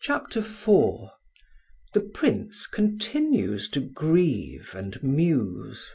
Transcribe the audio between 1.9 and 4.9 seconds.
THE PRINCE CONTINUES TO GRIEVE